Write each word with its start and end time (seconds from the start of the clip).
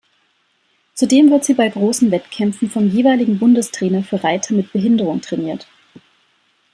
Zudem 0.95 1.29
wird 1.29 1.45
sie 1.45 1.53
bei 1.53 1.69
großen 1.69 2.09
Wettkämpfen 2.09 2.71
vom 2.71 2.87
jeweiligen 2.89 3.37
Bundestrainer 3.37 4.01
für 4.01 4.23
Reiter 4.23 4.55
mit 4.55 4.73
Behinderung 4.73 5.21
trainiert. 5.21 5.67